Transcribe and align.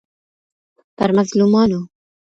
پر 0.97 1.09
مظلومانو 1.17 1.79